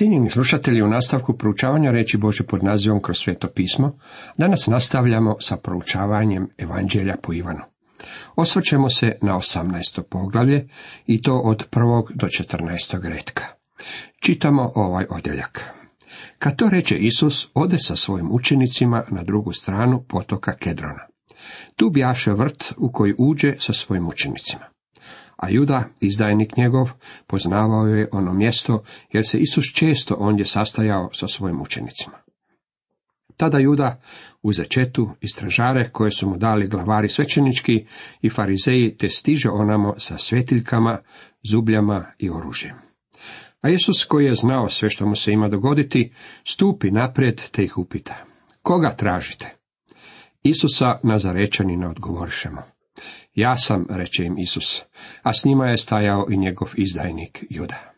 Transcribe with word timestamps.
Cijenjeni 0.00 0.30
slušatelji, 0.30 0.82
u 0.82 0.88
nastavku 0.88 1.36
proučavanja 1.36 1.90
reći 1.90 2.18
Bože 2.18 2.44
pod 2.44 2.64
nazivom 2.64 3.02
kroz 3.02 3.18
sveto 3.18 3.48
pismo, 3.54 3.98
danas 4.36 4.66
nastavljamo 4.66 5.36
sa 5.40 5.56
proučavanjem 5.56 6.48
Evanđelja 6.58 7.16
po 7.22 7.32
Ivanu. 7.32 7.60
Osvrćemo 8.36 8.88
se 8.88 9.18
na 9.22 9.34
18. 9.34 10.02
poglavlje 10.10 10.68
i 11.06 11.22
to 11.22 11.38
od 11.38 11.68
1. 11.70 12.06
do 12.14 12.26
14. 12.26 13.02
redka. 13.02 13.44
Čitamo 14.20 14.72
ovaj 14.74 15.06
odjeljak. 15.10 15.64
Kad 16.38 16.56
to 16.56 16.68
reče 16.68 16.98
Isus, 16.98 17.48
ode 17.54 17.78
sa 17.78 17.96
svojim 17.96 18.28
učenicima 18.32 19.04
na 19.10 19.22
drugu 19.22 19.52
stranu 19.52 20.04
potoka 20.08 20.56
Kedrona. 20.56 21.06
Tu 21.76 21.90
bjaše 21.90 22.32
vrt 22.32 22.72
u 22.76 22.92
koji 22.92 23.14
uđe 23.18 23.54
sa 23.58 23.72
svojim 23.72 24.08
učenicima. 24.08 24.69
A 25.40 25.50
Juda, 25.50 25.84
izdajnik 26.00 26.56
njegov, 26.56 26.90
poznavao 27.26 27.86
je 27.86 28.08
ono 28.12 28.32
mjesto, 28.32 28.82
jer 29.12 29.26
se 29.26 29.38
Isus 29.38 29.64
često 29.74 30.14
ondje 30.18 30.46
sastajao 30.46 31.08
sa 31.12 31.26
svojim 31.26 31.60
učenicima. 31.60 32.16
Tada 33.36 33.58
Juda 33.58 34.00
uze 34.42 34.64
četu 34.64 35.10
i 35.20 35.28
stražare 35.28 35.90
koje 35.92 36.10
su 36.10 36.28
mu 36.28 36.36
dali 36.36 36.68
glavari 36.68 37.08
svećenički 37.08 37.86
i 38.22 38.30
farizeji, 38.30 38.96
te 38.96 39.08
stiže 39.08 39.50
onamo 39.50 39.94
sa 39.98 40.18
svetiljkama, 40.18 40.98
zubljama 41.50 42.12
i 42.18 42.30
oružjem. 42.30 42.76
A 43.60 43.68
Isus 43.68 44.04
koji 44.04 44.24
je 44.24 44.34
znao 44.34 44.68
sve 44.68 44.90
što 44.90 45.06
mu 45.06 45.14
se 45.14 45.32
ima 45.32 45.48
dogoditi, 45.48 46.12
stupi 46.44 46.90
naprijed 46.90 47.50
te 47.50 47.64
ih 47.64 47.78
upita. 47.78 48.24
Koga 48.62 48.96
tražite? 48.96 49.56
Isusa 50.42 50.98
ne 51.76 51.88
odgovorišemo. 51.88 52.79
Ja 53.34 53.56
sam, 53.56 53.86
reče 53.90 54.24
im 54.24 54.38
Isus, 54.38 54.82
a 55.22 55.32
s 55.32 55.44
njima 55.44 55.66
je 55.66 55.78
stajao 55.78 56.26
i 56.30 56.36
njegov 56.36 56.68
izdajnik 56.76 57.44
Juda. 57.50 57.92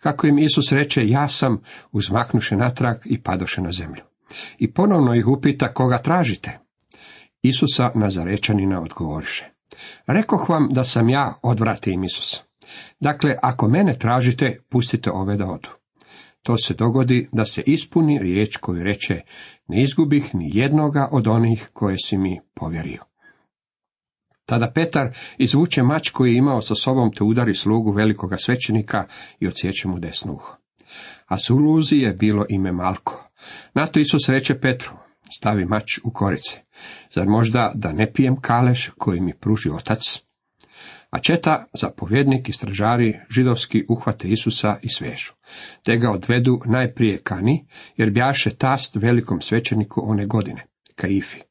Kako 0.00 0.26
im 0.26 0.38
Isus 0.38 0.72
reče, 0.72 1.08
ja 1.08 1.28
sam, 1.28 1.60
uzmaknuše 1.92 2.56
natrag 2.56 2.96
i 3.04 3.22
padoše 3.22 3.62
na 3.62 3.72
zemlju. 3.72 4.02
I 4.58 4.72
ponovno 4.72 5.14
ih 5.14 5.26
upita, 5.26 5.74
koga 5.74 5.98
tražite? 5.98 6.58
Isusa 7.42 7.90
Nazarečanina 7.94 8.82
odgovoriše. 8.82 9.50
Rekoh 10.06 10.48
vam 10.48 10.68
da 10.72 10.84
sam 10.84 11.08
ja, 11.08 11.34
odvrati 11.42 11.90
im 11.90 12.04
Isus. 12.04 12.42
Dakle, 13.00 13.36
ako 13.42 13.68
mene 13.68 13.98
tražite, 13.98 14.58
pustite 14.68 15.10
ove 15.10 15.36
da 15.36 15.46
odu. 15.46 15.68
To 16.42 16.56
se 16.56 16.74
dogodi 16.74 17.28
da 17.32 17.44
se 17.44 17.62
ispuni 17.66 18.18
riječ 18.18 18.56
koju 18.56 18.82
reče, 18.82 19.20
ne 19.68 19.82
izgubih 19.82 20.34
ni 20.34 20.50
jednoga 20.54 21.08
od 21.12 21.26
onih 21.26 21.70
koje 21.72 21.96
si 22.04 22.18
mi 22.18 22.40
povjerio. 22.54 23.09
Tada 24.50 24.70
Petar 24.74 25.16
izvuče 25.38 25.82
mač 25.82 26.10
koji 26.10 26.30
je 26.30 26.38
imao 26.38 26.60
sa 26.60 26.74
sobom 26.74 27.12
te 27.12 27.24
udari 27.24 27.54
slugu 27.54 27.92
velikoga 27.92 28.36
svećenika 28.36 29.04
i 29.40 29.46
odsjeće 29.46 29.88
mu 29.88 29.98
desnu 29.98 30.32
uho. 30.32 30.56
A 31.26 31.38
suluzi 31.38 31.96
je 31.96 32.12
bilo 32.12 32.44
ime 32.48 32.72
Malko. 32.72 33.30
Na 33.74 33.86
to 33.86 34.00
Isus 34.00 34.28
reče 34.28 34.60
Petru, 34.60 34.90
stavi 35.36 35.64
mač 35.64 35.98
u 36.04 36.10
korice. 36.12 36.56
Zar 37.14 37.26
možda 37.26 37.72
da 37.74 37.92
ne 37.92 38.12
pijem 38.12 38.40
kaleš 38.40 38.90
koji 38.98 39.20
mi 39.20 39.34
pruži 39.40 39.70
otac? 39.70 40.18
A 41.10 41.18
četa, 41.18 41.66
zapovjednik 41.72 42.48
i 42.48 42.52
stražari 42.52 43.20
židovski 43.30 43.84
uhvate 43.88 44.28
Isusa 44.28 44.78
i 44.82 44.88
svežu, 44.88 45.32
te 45.84 45.96
ga 45.96 46.10
odvedu 46.10 46.60
najprije 46.66 47.22
kani, 47.22 47.66
jer 47.96 48.10
bjaše 48.10 48.50
tast 48.50 48.96
velikom 48.96 49.40
svećeniku 49.40 50.00
one 50.04 50.26
godine, 50.26 50.66
Kaifi. 50.94 51.49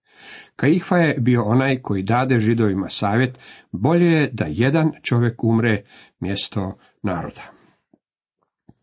Kaifa 0.60 0.98
je 0.98 1.18
bio 1.20 1.44
onaj 1.44 1.82
koji 1.82 2.04
dade 2.04 2.40
židovima 2.40 2.90
savjet, 2.90 3.40
bolje 3.72 4.06
je 4.06 4.30
da 4.34 4.46
jedan 4.48 4.92
čovjek 5.04 5.44
umre 5.44 5.84
mjesto 6.20 6.78
naroda. 7.04 7.42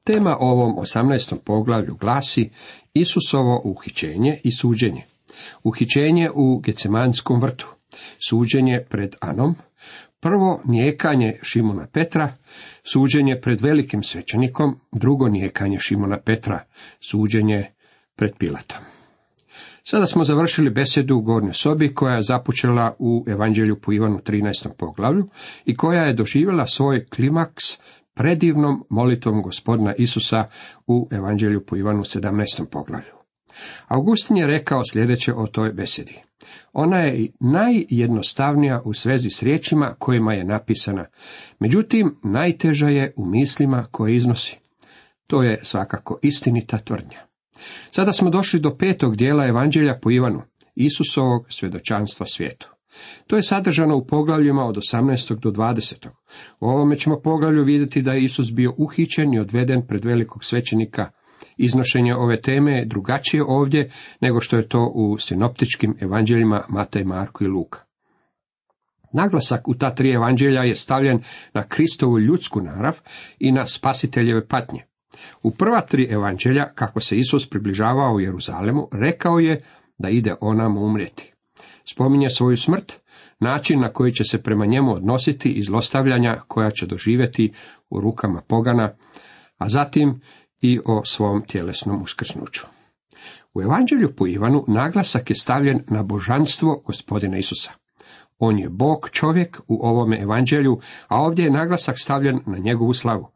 Tema 0.04 0.36
ovom 0.40 0.76
18. 0.76 1.36
poglavlju 1.44 1.96
glasi 2.00 2.50
Isusovo 2.94 3.62
uhićenje 3.64 4.40
i 4.44 4.50
suđenje. 4.50 5.02
Uhićenje 5.62 6.30
u 6.34 6.58
Gecemanskom 6.58 7.40
vrtu, 7.40 7.66
suđenje 8.28 8.84
pred 8.90 9.16
Anom, 9.20 9.54
prvo 10.20 10.60
nijekanje 10.64 11.38
Šimona 11.42 11.86
Petra, 11.92 12.34
suđenje 12.92 13.40
pred 13.42 13.60
velikim 13.60 14.02
svećenikom, 14.02 14.80
drugo 14.92 15.28
nijekanje 15.28 15.78
Šimona 15.78 16.18
Petra, 16.20 16.64
suđenje 17.00 17.70
pred 18.14 18.32
Pilatom. 18.38 18.95
Sada 19.88 20.06
smo 20.06 20.24
završili 20.24 20.70
besedu 20.70 21.16
u 21.16 21.20
gornjoj 21.20 21.52
sobi 21.52 21.94
koja 21.94 22.14
je 22.14 22.22
započela 22.22 22.96
u 22.98 23.24
Evanđelju 23.28 23.80
po 23.80 23.92
Ivanu 23.92 24.18
13. 24.18 24.68
poglavlju 24.78 25.28
i 25.64 25.76
koja 25.76 26.02
je 26.02 26.12
doživjela 26.12 26.66
svoj 26.66 27.06
klimaks 27.06 27.64
predivnom 28.14 28.84
molitvom 28.90 29.42
gospodina 29.42 29.94
Isusa 29.98 30.44
u 30.86 31.08
Evanđelju 31.10 31.64
po 31.66 31.76
Ivanu 31.76 32.00
17. 32.00 32.66
poglavlju. 32.70 33.12
Augustin 33.88 34.36
je 34.36 34.46
rekao 34.46 34.84
sljedeće 34.84 35.34
o 35.34 35.46
toj 35.46 35.72
besedi. 35.72 36.22
Ona 36.72 36.98
je 36.98 37.28
najjednostavnija 37.40 38.82
u 38.84 38.92
svezi 38.92 39.30
s 39.30 39.42
riječima 39.42 39.94
kojima 39.98 40.34
je 40.34 40.44
napisana, 40.44 41.06
međutim 41.58 42.16
najteža 42.22 42.88
je 42.88 43.12
u 43.16 43.26
mislima 43.26 43.86
koje 43.90 44.16
iznosi. 44.16 44.58
To 45.26 45.42
je 45.42 45.60
svakako 45.62 46.18
istinita 46.22 46.78
tvrdnja. 46.78 47.25
Sada 47.90 48.12
smo 48.12 48.30
došli 48.30 48.60
do 48.60 48.76
petog 48.76 49.16
dijela 49.16 49.46
Evanđelja 49.46 49.98
po 50.02 50.10
Ivanu, 50.10 50.42
Isusovog 50.74 51.46
svjedočanstva 51.48 52.26
svijetu. 52.26 52.76
To 53.26 53.36
je 53.36 53.42
sadržano 53.42 53.96
u 53.96 54.06
poglavljima 54.06 54.64
od 54.64 54.76
18. 54.76 55.40
do 55.40 55.50
20. 55.50 56.08
U 56.60 56.66
ovome 56.66 56.96
ćemo 56.96 57.20
poglavlju 57.24 57.64
vidjeti 57.64 58.02
da 58.02 58.12
je 58.12 58.22
Isus 58.22 58.52
bio 58.52 58.74
uhićen 58.76 59.34
i 59.34 59.40
odveden 59.40 59.86
pred 59.86 60.04
velikog 60.04 60.44
svećenika. 60.44 61.10
Iznošenje 61.56 62.14
ove 62.14 62.40
teme 62.40 62.78
je 62.78 62.86
drugačije 62.86 63.44
ovdje 63.46 63.90
nego 64.20 64.40
što 64.40 64.56
je 64.56 64.68
to 64.68 64.92
u 64.94 65.18
sinoptičkim 65.18 65.96
evanđeljima 66.00 66.64
Matej, 66.68 67.04
Marku 67.04 67.44
i 67.44 67.46
Luka. 67.46 67.80
Naglasak 69.12 69.68
u 69.68 69.74
ta 69.74 69.94
tri 69.94 70.10
evanđelja 70.10 70.60
je 70.60 70.74
stavljen 70.74 71.22
na 71.54 71.62
Kristovu 71.68 72.18
ljudsku 72.18 72.60
narav 72.60 73.00
i 73.38 73.52
na 73.52 73.66
spasiteljeve 73.66 74.46
patnje. 74.46 74.84
U 75.42 75.50
prva 75.50 75.80
tri 75.80 76.08
evanđelja, 76.10 76.72
kako 76.74 77.00
se 77.00 77.16
Isus 77.16 77.50
približavao 77.50 78.18
Jeruzalemu, 78.18 78.88
rekao 78.92 79.38
je 79.38 79.62
da 79.98 80.08
ide 80.08 80.34
onamo 80.40 80.80
umrijeti. 80.80 81.32
Spominje 81.84 82.28
svoju 82.28 82.56
smrt, 82.56 83.00
način 83.40 83.80
na 83.80 83.88
koji 83.88 84.12
će 84.12 84.24
se 84.24 84.42
prema 84.42 84.66
njemu 84.66 84.94
odnositi 84.94 85.52
i 85.52 85.62
zlostavljanja 85.62 86.40
koja 86.48 86.70
će 86.70 86.86
doživjeti 86.86 87.52
u 87.90 88.00
rukama 88.00 88.40
pogana, 88.48 88.92
a 89.58 89.68
zatim 89.68 90.20
i 90.60 90.80
o 90.84 91.04
svom 91.04 91.42
tjelesnom 91.46 92.02
uskrsnuću. 92.02 92.66
U 93.54 93.62
evanđelju 93.62 94.14
po 94.16 94.26
Ivanu 94.26 94.64
naglasak 94.68 95.30
je 95.30 95.36
stavljen 95.36 95.80
na 95.88 96.02
božanstvo 96.02 96.82
gospodina 96.86 97.38
Isusa. 97.38 97.72
On 98.38 98.58
je 98.58 98.68
Bog 98.68 99.08
čovjek 99.12 99.60
u 99.68 99.86
ovome 99.86 100.20
evanđelju, 100.20 100.80
a 101.08 101.22
ovdje 101.22 101.44
je 101.44 101.50
naglasak 101.50 101.98
stavljen 101.98 102.40
na 102.46 102.58
njegovu 102.58 102.92
slavu. 102.92 103.28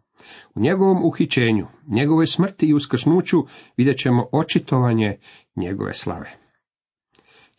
U 0.54 0.60
njegovom 0.60 1.04
uhićenju, 1.04 1.66
njegovoj 1.86 2.26
smrti 2.26 2.66
i 2.66 2.75
uskrsnuću 2.75 3.38
vidjet 3.76 3.98
ćemo 3.98 4.26
očitovanje 4.32 5.19
njegove 5.56 5.94
slave. 5.94 6.31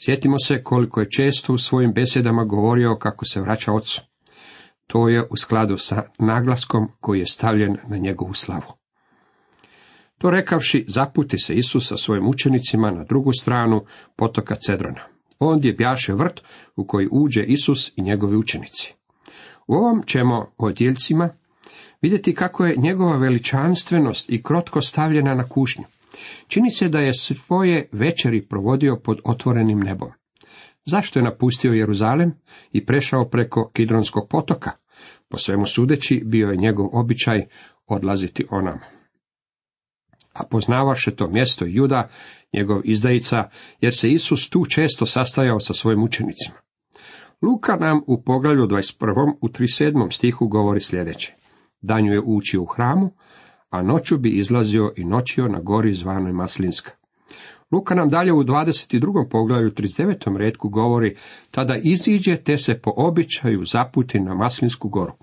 Sjetimo 0.05 0.39
se 0.39 0.63
koliko 0.63 0.99
je 0.99 1.09
često 1.09 1.53
u 1.53 1.57
svojim 1.57 1.93
besedama 1.93 2.43
govorio 2.43 2.95
kako 2.95 3.25
se 3.25 3.41
vraća 3.41 3.73
ocu. 3.73 4.01
To 4.87 5.09
je 5.09 5.27
u 5.31 5.37
skladu 5.37 5.77
sa 5.77 6.03
naglaskom 6.19 6.87
koji 6.99 7.19
je 7.19 7.25
stavljen 7.25 7.77
na 7.87 7.97
njegovu 7.97 8.33
slavu. 8.33 8.81
To 10.17 10.29
rekavši, 10.29 10.85
zaputi 10.87 11.37
se 11.37 11.55
Isus 11.55 11.87
sa 11.87 11.97
svojim 11.97 12.27
učenicima 12.27 12.91
na 12.91 13.03
drugu 13.03 13.33
stranu 13.33 13.85
potoka 14.15 14.55
Cedrona. 14.55 15.01
Ondje 15.39 15.73
bjaše 15.73 16.13
vrt 16.13 16.41
u 16.75 16.85
koji 16.85 17.07
uđe 17.11 17.43
Isus 17.43 17.91
i 17.95 18.01
njegovi 18.01 18.37
učenici. 18.37 18.93
U 19.67 19.73
ovom 19.73 20.03
ćemo 20.05 20.51
odjeljcima 20.57 21.29
vidjeti 22.01 22.35
kako 22.35 22.65
je 22.65 22.75
njegova 22.77 23.17
veličanstvenost 23.17 24.29
i 24.29 24.43
krotko 24.43 24.81
stavljena 24.81 25.35
na 25.35 25.49
kušnju. 25.49 25.83
Čini 26.47 26.69
se 26.69 26.89
da 26.89 26.99
je 26.99 27.13
svoje 27.13 27.89
večeri 27.91 28.47
provodio 28.47 28.99
pod 29.03 29.19
otvorenim 29.23 29.79
nebom. 29.79 30.11
Zašto 30.85 31.19
je 31.19 31.23
napustio 31.23 31.73
Jeruzalem 31.73 32.33
i 32.71 32.85
prešao 32.85 33.29
preko 33.29 33.71
Kidronskog 33.73 34.27
potoka? 34.29 34.71
Po 35.29 35.37
svemu 35.37 35.65
sudeći 35.65 36.21
bio 36.25 36.47
je 36.47 36.57
njegov 36.57 36.89
običaj 36.91 37.45
odlaziti 37.87 38.45
onam. 38.49 38.79
A 40.33 40.43
poznavaše 40.49 41.15
to 41.15 41.27
mjesto 41.27 41.65
Juda, 41.67 42.09
njegov 42.53 42.81
izdajica, 42.83 43.49
jer 43.81 43.95
se 43.95 44.11
Isus 44.11 44.49
tu 44.49 44.65
često 44.65 45.05
sastajao 45.05 45.59
sa 45.59 45.73
svojim 45.73 46.03
učenicima. 46.03 46.55
Luka 47.41 47.75
nam 47.75 48.01
u 48.07 48.23
poglavlju 48.23 48.67
21. 48.67 49.33
u 49.41 49.47
37. 49.47 50.11
stihu 50.11 50.47
govori 50.47 50.79
sljedeće. 50.79 51.40
Danju 51.81 52.13
je 52.13 52.21
ući 52.25 52.57
u 52.57 52.65
hramu, 52.65 53.11
a 53.69 53.81
noću 53.81 54.17
bi 54.17 54.29
izlazio 54.29 54.93
i 54.97 55.05
noćio 55.05 55.47
na 55.47 55.59
gori 55.59 55.93
zvanoj 55.93 56.31
Maslinska. 56.31 56.91
Luka 57.71 57.95
nam 57.95 58.09
dalje 58.09 58.33
u 58.33 58.43
22. 58.43 59.29
poglavlju 59.29 59.71
39. 59.71 60.37
redku 60.37 60.69
govori, 60.69 61.17
tada 61.51 61.75
iziđe 61.83 62.37
te 62.37 62.57
se 62.57 62.79
po 62.79 62.93
običaju 62.97 63.65
zaputi 63.65 64.19
na 64.19 64.35
Maslinsku 64.35 64.89
goru. 64.89 65.13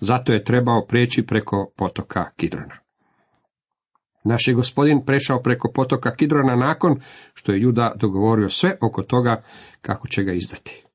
Zato 0.00 0.32
je 0.32 0.44
trebao 0.44 0.86
preći 0.88 1.22
preko 1.22 1.72
potoka 1.76 2.30
Kidrona. 2.36 2.74
Naš 4.24 4.48
je 4.48 4.54
gospodin 4.54 5.04
prešao 5.06 5.42
preko 5.42 5.72
potoka 5.74 6.14
Kidrona 6.14 6.56
nakon 6.56 7.00
što 7.34 7.52
je 7.52 7.60
Juda 7.60 7.92
dogovorio 7.96 8.48
sve 8.48 8.76
oko 8.80 9.02
toga 9.02 9.42
kako 9.80 10.08
će 10.08 10.22
ga 10.22 10.32
izdati. 10.32 10.89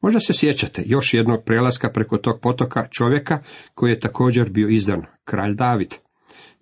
Možda 0.00 0.20
se 0.20 0.32
sjećate 0.32 0.82
još 0.86 1.14
jednog 1.14 1.44
prelaska 1.44 1.90
preko 1.90 2.18
tog 2.18 2.40
potoka 2.40 2.88
čovjeka 2.90 3.38
koji 3.74 3.90
je 3.90 4.00
također 4.00 4.50
bio 4.50 4.68
izdan, 4.68 5.02
kralj 5.24 5.54
David. 5.54 5.94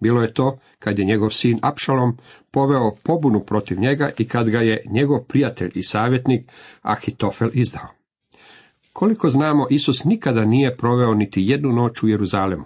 Bilo 0.00 0.22
je 0.22 0.32
to 0.32 0.58
kad 0.78 0.98
je 0.98 1.04
njegov 1.04 1.30
sin 1.30 1.58
Apšalom 1.62 2.16
poveo 2.50 2.92
pobunu 3.02 3.44
protiv 3.44 3.78
njega 3.78 4.10
i 4.18 4.28
kad 4.28 4.50
ga 4.50 4.58
je 4.58 4.84
njegov 4.90 5.24
prijatelj 5.24 5.70
i 5.74 5.82
savjetnik 5.82 6.50
Ahitofel 6.82 7.50
izdao. 7.52 7.88
Koliko 8.92 9.28
znamo, 9.28 9.66
Isus 9.70 10.04
nikada 10.04 10.44
nije 10.44 10.76
proveo 10.76 11.14
niti 11.14 11.42
jednu 11.42 11.72
noć 11.72 12.02
u 12.02 12.08
Jeruzalemu, 12.08 12.64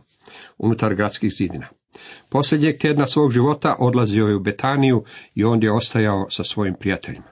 unutar 0.58 0.94
gradskih 0.94 1.30
zidina. 1.32 1.66
Posljednjeg 2.28 2.78
tjedna 2.78 3.06
svog 3.06 3.30
života 3.30 3.76
odlazio 3.78 4.26
je 4.26 4.36
u 4.36 4.40
Betaniju 4.40 5.04
i 5.34 5.44
ondje 5.44 5.66
je 5.66 5.72
ostajao 5.72 6.26
sa 6.30 6.44
svojim 6.44 6.74
prijateljima. 6.80 7.31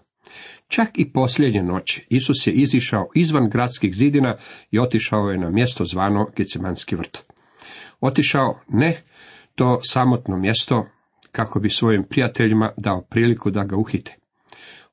Čak 0.70 0.88
i 0.94 1.12
posljednje 1.12 1.62
noći 1.62 2.06
Isus 2.08 2.46
je 2.46 2.52
izišao 2.52 3.06
izvan 3.14 3.49
gradskih 3.49 3.94
zidina 3.94 4.37
i 4.70 4.78
otišao 4.78 5.31
je 5.31 5.38
na 5.38 5.50
mjesto 5.50 5.84
zvano 5.84 6.26
Gecemanski 6.37 6.96
vrt. 6.96 7.22
Otišao 8.00 8.61
ne 8.69 9.02
to 9.55 9.81
samotno 9.82 10.37
mjesto 10.37 10.87
kako 11.32 11.61
bi 11.61 11.69
svojim 11.69 12.05
prijateljima 12.08 12.72
dao 12.76 13.02
priliku 13.11 13.50
da 13.50 13.64
ga 13.64 13.76
uhite. 13.76 14.17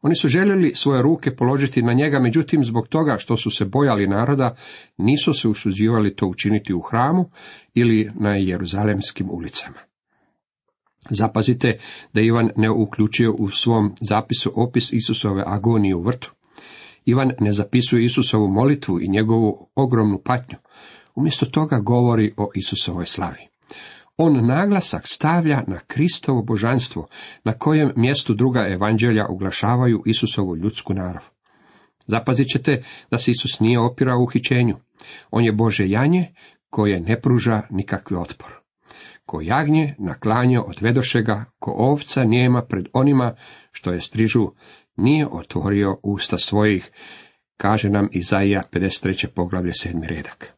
Oni 0.01 0.15
su 0.15 0.27
željeli 0.27 0.75
svoje 0.75 1.01
ruke 1.01 1.35
položiti 1.35 1.81
na 1.81 1.93
njega, 1.93 2.19
međutim 2.19 2.63
zbog 2.63 2.87
toga 2.87 3.15
što 3.17 3.37
su 3.37 3.51
se 3.51 3.65
bojali 3.65 4.07
naroda, 4.07 4.55
nisu 4.97 5.33
se 5.33 5.47
usuđivali 5.47 6.15
to 6.15 6.27
učiniti 6.27 6.73
u 6.73 6.81
hramu 6.81 7.29
ili 7.73 8.11
na 8.15 8.35
jeruzalemskim 8.35 9.27
ulicama. 9.31 9.86
Zapazite 11.09 11.77
da 12.13 12.21
Ivan 12.21 12.49
ne 12.55 12.69
uključio 12.69 13.33
u 13.39 13.49
svom 13.49 13.95
zapisu 14.01 14.51
opis 14.55 14.93
Isusove 14.93 15.43
agonije 15.45 15.95
u 15.95 16.01
vrtu. 16.01 16.31
Ivan 17.05 17.31
ne 17.39 17.51
zapisuje 17.51 18.05
Isusovu 18.05 18.47
molitvu 18.47 19.01
i 19.01 19.07
njegovu 19.07 19.69
ogromnu 19.75 20.21
patnju. 20.25 20.57
Umjesto 21.15 21.45
toga 21.45 21.79
govori 21.79 22.33
o 22.37 22.49
Isusovoj 22.55 23.05
slavi. 23.05 23.47
On 24.17 24.45
naglasak 24.45 25.07
stavlja 25.07 25.63
na 25.67 25.79
Kristovo 25.87 26.43
božanstvo, 26.43 27.07
na 27.43 27.53
kojem 27.53 27.91
mjestu 27.95 28.33
druga 28.33 28.67
evanđelja 28.67 29.27
uglašavaju 29.29 30.03
Isusovu 30.05 30.55
ljudsku 30.55 30.93
narav. 30.93 31.23
Zapazit 32.07 32.47
ćete 32.47 32.83
da 33.11 33.17
se 33.17 33.31
Isus 33.31 33.59
nije 33.59 33.79
opirao 33.79 34.23
uhićenju. 34.23 34.75
On 35.31 35.43
je 35.43 35.51
Bože 35.51 35.89
janje 35.89 36.33
koje 36.69 36.99
ne 36.99 37.21
pruža 37.21 37.61
nikakvi 37.69 38.17
otpor. 38.17 38.66
Ko 39.27 39.41
jagnje 39.41 39.95
na 39.99 40.13
klanje 40.19 40.59
odvedoše 40.59 41.21
ga, 41.21 41.45
ko 41.59 41.71
ovca 41.71 42.23
nijema 42.23 42.61
pred 42.61 42.85
onima 42.93 43.35
što 43.71 43.91
je 43.91 44.01
strižu, 44.01 44.47
nije 44.95 45.27
otvorio 45.31 45.97
usta 46.03 46.37
svojih, 46.37 46.91
kaže 47.57 47.89
nam 47.89 48.09
Izaija 48.11 48.61
53. 48.71 49.27
poglavlje 49.35 49.71
7. 49.71 50.07
redak. 50.09 50.53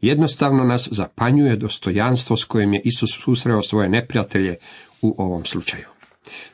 Jednostavno 0.00 0.64
nas 0.64 0.88
zapanjuje 0.92 1.56
dostojanstvo 1.56 2.36
s 2.36 2.44
kojim 2.44 2.72
je 2.72 2.80
Isus 2.84 3.10
susreo 3.24 3.62
svoje 3.62 3.88
neprijatelje 3.88 4.56
u 5.02 5.14
ovom 5.18 5.44
slučaju. 5.44 5.86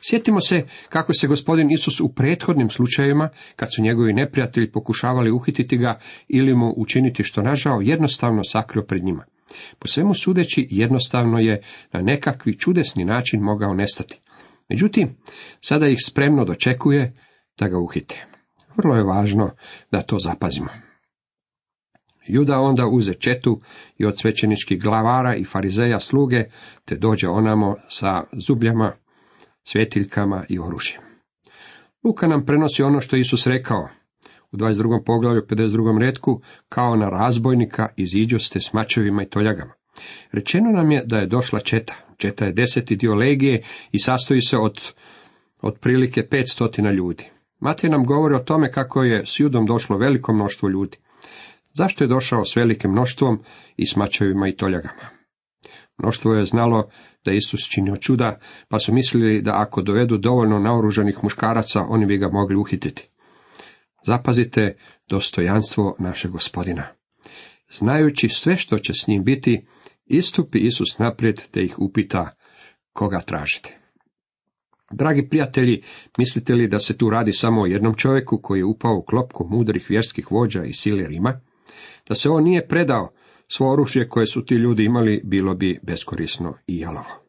Sjetimo 0.01 0.39
se 0.39 0.67
kako 0.89 1.13
se 1.13 1.27
gospodin 1.27 1.71
Isus 1.71 1.99
u 1.99 2.13
prethodnim 2.13 2.69
slučajevima, 2.69 3.29
kad 3.55 3.69
su 3.75 3.81
njegovi 3.81 4.13
neprijatelji 4.13 4.71
pokušavali 4.71 5.31
uhititi 5.31 5.77
ga 5.77 5.99
ili 6.27 6.55
mu 6.55 6.73
učiniti 6.77 7.23
što 7.23 7.41
nažao, 7.41 7.81
jednostavno 7.81 8.43
sakrio 8.43 8.83
pred 8.83 9.03
njima. 9.03 9.25
Po 9.79 9.87
svemu 9.87 10.13
sudeći, 10.13 10.67
jednostavno 10.69 11.39
je 11.39 11.61
na 11.91 12.01
nekakvi 12.01 12.57
čudesni 12.57 13.05
način 13.05 13.41
mogao 13.41 13.73
nestati. 13.73 14.19
Međutim, 14.69 15.17
sada 15.61 15.87
ih 15.87 15.97
spremno 16.05 16.45
dočekuje 16.45 17.13
da 17.59 17.67
ga 17.67 17.77
uhite. 17.77 18.25
Vrlo 18.77 18.95
je 18.95 19.03
važno 19.03 19.51
da 19.91 20.01
to 20.01 20.19
zapazimo. 20.19 20.69
Juda 22.27 22.59
onda 22.59 22.87
uze 22.87 23.13
četu 23.13 23.61
i 23.97 24.05
od 24.05 24.19
svećeničkih 24.19 24.81
glavara 24.81 25.35
i 25.35 25.43
farizeja 25.43 25.99
sluge, 25.99 26.43
te 26.85 26.95
dođe 26.95 27.27
onamo 27.27 27.75
sa 27.87 28.23
zubljama, 28.47 28.93
svjetiljkama 29.63 30.45
i 30.49 30.59
oružjem. 30.59 31.01
Luka 32.03 32.27
nam 32.27 32.45
prenosi 32.45 32.83
ono 32.83 32.99
što 32.99 33.15
Isus 33.15 33.47
rekao. 33.47 33.87
U 34.51 34.57
22. 34.57 35.03
poglavlju 35.05 35.41
52. 35.49 35.99
redku, 35.99 36.41
kao 36.69 36.95
na 36.95 37.09
razbojnika 37.09 37.87
iziđoste 37.97 38.59
s 38.59 38.73
mačevima 38.73 39.23
i 39.23 39.29
toljagama. 39.29 39.73
Rečeno 40.31 40.71
nam 40.71 40.91
je 40.91 41.03
da 41.05 41.17
je 41.17 41.27
došla 41.27 41.59
četa. 41.59 41.93
Četa 42.17 42.45
je 42.45 42.51
deseti 42.51 42.95
dio 42.95 43.15
legije 43.15 43.63
i 43.91 43.99
sastoji 43.99 44.41
se 44.41 44.57
od 44.57 44.81
otprilike 45.61 46.27
500 46.31 46.93
ljudi. 46.93 47.25
Matej 47.59 47.89
nam 47.89 48.05
govori 48.05 48.35
o 48.35 48.39
tome 48.39 48.71
kako 48.71 49.03
je 49.03 49.25
s 49.25 49.39
judom 49.39 49.65
došlo 49.65 49.97
veliko 49.97 50.33
mnoštvo 50.33 50.69
ljudi. 50.69 50.97
Zašto 51.73 52.03
je 52.03 52.07
došao 52.07 52.45
s 52.45 52.55
velikim 52.55 52.91
mnoštvom 52.91 53.39
i 53.77 53.85
s 53.85 53.95
mačevima 53.95 54.47
i 54.47 54.55
toljagama? 54.55 55.19
Mnoštvo 55.97 56.33
je 56.33 56.45
znalo 56.45 56.89
da 57.25 57.31
Isus 57.31 57.61
činio 57.73 57.95
čuda, 57.95 58.39
pa 58.69 58.79
su 58.79 58.93
mislili 58.93 59.41
da 59.41 59.61
ako 59.61 59.81
dovedu 59.81 60.17
dovoljno 60.17 60.59
naoružanih 60.59 61.23
muškaraca, 61.23 61.85
oni 61.89 62.05
bi 62.05 62.17
ga 62.17 62.29
mogli 62.29 62.55
uhititi. 62.55 63.09
Zapazite 64.09 64.75
dostojanstvo 65.09 65.95
našeg 65.99 66.31
gospodina. 66.31 66.87
Znajući 67.71 68.29
sve 68.29 68.57
što 68.57 68.77
će 68.77 68.93
s 68.93 69.07
njim 69.07 69.23
biti, 69.23 69.65
istupi 70.05 70.59
Isus 70.59 70.97
naprijed 70.97 71.41
te 71.51 71.63
ih 71.63 71.79
upita 71.79 72.35
koga 72.93 73.21
tražite. 73.21 73.77
Dragi 74.91 75.27
prijatelji, 75.29 75.83
mislite 76.17 76.53
li 76.53 76.67
da 76.67 76.79
se 76.79 76.97
tu 76.97 77.09
radi 77.09 77.33
samo 77.33 77.61
o 77.61 77.65
jednom 77.65 77.95
čovjeku 77.95 78.39
koji 78.43 78.59
je 78.59 78.65
upao 78.65 78.95
u 78.95 79.03
klopku 79.03 79.47
mudrih 79.49 79.85
vjerskkih 79.89 80.31
vođa 80.31 80.63
i 80.63 80.73
sile 80.73 81.07
Rima? 81.07 81.41
Da 82.07 82.15
se 82.15 82.29
on 82.29 82.43
nije 82.43 82.67
predao, 82.67 83.13
svo 83.47 83.71
oružje 83.71 84.09
koje 84.09 84.27
su 84.27 84.45
ti 84.45 84.55
ljudi 84.55 84.83
imali 84.83 85.21
bilo 85.23 85.55
bi 85.55 85.79
beskorisno 85.83 86.57
i 86.67 86.79
jalovo. 86.79 87.23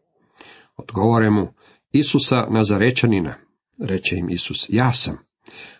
Odgovore 0.77 1.31
mu, 1.31 1.49
Isusa 1.93 2.47
Nazarečanina, 2.51 3.35
reče 3.79 4.17
im 4.17 4.31
Isus, 4.31 4.67
ja 4.69 4.93
sam, 4.93 5.30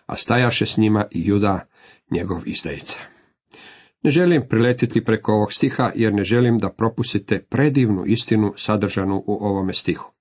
a 0.05 0.15
stajaše 0.15 0.65
s 0.65 0.77
njima 0.77 1.05
i 1.11 1.27
Juda, 1.27 1.67
njegov 2.11 2.41
izdajica. 2.45 2.99
Ne 4.03 4.11
želim 4.11 4.43
priletiti 4.49 5.03
preko 5.03 5.33
ovog 5.33 5.53
stiha, 5.53 5.91
jer 5.95 6.13
ne 6.13 6.23
želim 6.23 6.57
da 6.57 6.69
propustite 6.69 7.45
predivnu 7.49 8.03
istinu 8.05 8.53
sadržanu 8.55 9.23
u 9.27 9.45
ovome 9.45 9.73
stihu. 9.73 10.11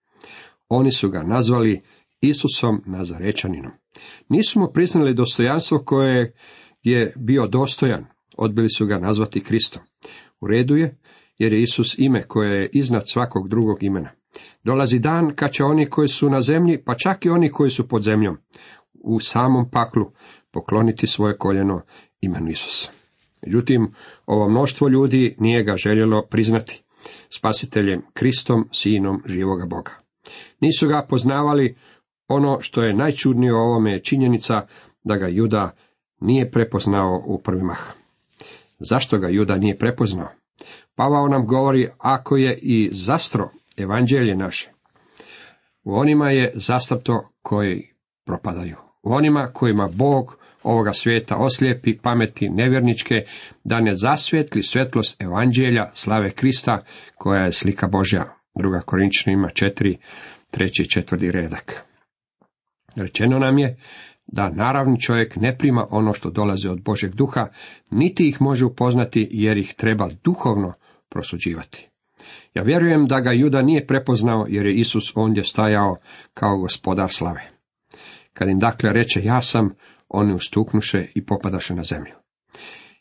Oni 0.68 0.90
su 0.90 1.10
ga 1.10 1.22
nazvali 1.22 1.82
Isusom 2.20 2.82
Nazarečaninom. 2.86 3.72
Nisu 4.28 4.60
mu 4.60 4.72
priznali 4.74 5.14
dostojanstvo 5.14 5.78
koje 5.78 6.32
je 6.82 7.14
bio 7.16 7.46
dostojan, 7.46 8.06
odbili 8.36 8.68
su 8.68 8.86
ga 8.86 8.98
nazvati 8.98 9.44
Kristom. 9.44 9.82
U 10.40 10.46
redu 10.46 10.76
je, 10.76 10.98
jer 11.38 11.52
je 11.52 11.62
Isus 11.62 11.98
ime 11.98 12.22
koje 12.22 12.60
je 12.60 12.70
iznad 12.72 13.08
svakog 13.08 13.48
drugog 13.48 13.82
imena. 13.82 14.10
Dolazi 14.64 14.98
dan 14.98 15.34
kad 15.34 15.52
će 15.52 15.64
oni 15.64 15.90
koji 15.90 16.08
su 16.08 16.30
na 16.30 16.40
zemlji, 16.40 16.82
pa 16.84 16.94
čak 16.94 17.24
i 17.24 17.30
oni 17.30 17.50
koji 17.50 17.70
su 17.70 17.88
pod 17.88 18.02
zemljom, 18.02 18.36
u 19.00 19.20
samom 19.20 19.70
paklu 19.70 20.10
pokloniti 20.50 21.06
svoje 21.06 21.38
koljeno 21.38 21.82
imenu 22.20 22.50
Isusa. 22.50 22.90
Međutim, 23.46 23.94
ovo 24.26 24.48
mnoštvo 24.48 24.88
ljudi 24.88 25.36
nije 25.38 25.62
ga 25.62 25.76
željelo 25.76 26.26
priznati, 26.30 26.82
spasiteljem 27.30 28.02
Kristom, 28.12 28.68
sinom 28.72 29.22
živoga 29.26 29.66
Boga. 29.66 29.92
Nisu 30.60 30.88
ga 30.88 31.06
poznavali, 31.08 31.76
ono 32.28 32.60
što 32.60 32.82
je 32.82 32.94
najčudnije 32.94 33.52
u 33.52 33.56
ovome 33.56 33.92
je 33.92 34.02
činjenica 34.02 34.66
da 35.04 35.16
ga 35.16 35.28
Juda 35.28 35.74
nije 36.20 36.50
prepoznao 36.50 37.22
u 37.26 37.42
prvi 37.42 37.62
mah. 37.62 37.80
Zašto 38.78 39.18
ga 39.18 39.28
Juda 39.28 39.56
nije 39.56 39.78
prepoznao? 39.78 40.28
Pavao 40.94 41.28
nam 41.28 41.46
govori, 41.46 41.90
ako 41.98 42.36
je 42.36 42.58
i 42.62 42.90
zastro 42.92 43.50
evanđelje 43.76 44.36
naše, 44.36 44.70
u 45.84 45.94
onima 45.94 46.30
je 46.30 46.52
zastrto 46.54 47.28
koji 47.42 47.94
propadaju. 48.24 48.89
Onima 49.02 49.50
kojima 49.52 49.88
Bog 49.94 50.36
ovoga 50.62 50.92
svijeta 50.92 51.36
oslijepi 51.36 51.98
pameti 51.98 52.48
nevjerničke, 52.48 53.14
da 53.64 53.80
ne 53.80 53.94
zasvijetli 53.94 54.62
svjetlost 54.62 55.22
evanđelja 55.22 55.90
slave 55.94 56.30
Krista, 56.30 56.84
koja 57.14 57.42
je 57.42 57.52
slika 57.52 57.88
Božja. 57.88 58.36
Druga 58.58 58.80
Korinčanima 58.80 59.50
četiri, 59.54 59.98
treći 60.50 60.82
i 60.82 60.88
četvrti 60.88 61.30
redak. 61.30 61.84
Rečeno 62.96 63.38
nam 63.38 63.58
je 63.58 63.76
da 64.26 64.48
naravni 64.48 65.00
čovjek 65.00 65.36
ne 65.36 65.56
prima 65.58 65.86
ono 65.90 66.12
što 66.12 66.30
dolazi 66.30 66.68
od 66.68 66.82
Božeg 66.82 67.14
duha, 67.14 67.48
niti 67.90 68.28
ih 68.28 68.40
može 68.40 68.64
upoznati 68.64 69.28
jer 69.30 69.58
ih 69.58 69.74
treba 69.74 70.08
duhovno 70.24 70.72
prosuđivati. 71.08 71.88
Ja 72.54 72.62
vjerujem 72.62 73.06
da 73.06 73.20
ga 73.20 73.32
Juda 73.32 73.62
nije 73.62 73.86
prepoznao 73.86 74.46
jer 74.48 74.66
je 74.66 74.74
Isus 74.74 75.12
ondje 75.14 75.44
stajao 75.44 75.96
kao 76.34 76.58
gospodar 76.58 77.10
slave. 77.10 77.59
Kad 78.40 78.48
im 78.48 78.58
dakle 78.58 78.92
reče 78.92 79.20
ja 79.24 79.40
sam, 79.40 79.74
oni 80.08 80.34
ustuknuše 80.34 81.06
i 81.14 81.26
popadaše 81.26 81.74
na 81.74 81.82
zemlju. 81.82 82.12